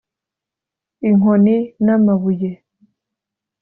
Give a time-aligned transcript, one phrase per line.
[1.09, 1.55] inkoni
[1.85, 2.51] n'amabuye